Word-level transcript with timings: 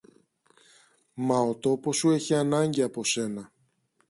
Μα 1.13 1.39
ο 1.39 1.55
τόπος 1.55 1.97
σου 1.97 2.09
έχει 2.09 2.35
ανάγκη 2.35 2.81
από 2.81 3.03
σένα. 3.03 3.51